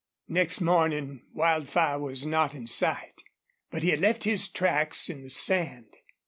[0.29, 3.21] Next morning Wildfire was not in sight,
[3.69, 5.95] but he had left his tracks in the sand.